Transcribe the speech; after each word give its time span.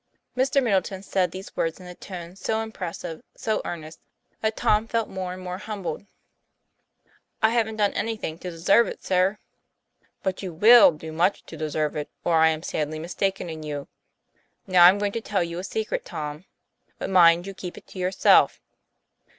Mr. 0.35 0.63
Middleton 0.63 1.03
said 1.03 1.29
these 1.29 1.55
words 1.55 1.79
in 1.79 1.85
a 1.85 1.93
tone 1.93 2.35
so 2.35 2.63
im 2.63 2.71
pressive, 2.71 3.21
so 3.35 3.61
earnest, 3.63 3.99
that 4.39 4.57
Tom 4.57 4.87
felt 4.87 5.07
more 5.07 5.31
and 5.31 5.43
more 5.43 5.59
humbled. 5.59 6.07
"I 7.43 7.51
haven't 7.51 7.75
done 7.75 7.93
anything 7.93 8.39
to 8.39 8.49
deserve 8.49 8.87
it, 8.87 9.03
sir."" 9.03 9.37
But 10.23 10.41
you 10.41 10.53
will 10.55 10.91
do 10.93 11.11
much 11.11 11.43
to 11.43 11.55
deserve 11.55 11.95
it, 11.95 12.09
or 12.23 12.39
I 12.39 12.47
am 12.49 12.63
sadly 12.63 12.97
mistaken 12.97 13.47
in 13.47 13.61
you. 13.61 13.89
Now, 14.65 14.87
I'm 14.87 14.97
going 14.97 15.11
to 15.11 15.21
tell 15.21 15.43
you 15.43 15.59
a 15.59 15.63
secret, 15.63 16.03
Tom; 16.03 16.45
but 16.97 17.11
mind 17.11 17.45
you 17.45 17.53
keep 17.53 17.77
it 17.77 17.85
to 17.89 17.99
yourself. 17.99 18.59